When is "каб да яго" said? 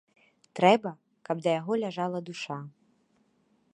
1.29-1.73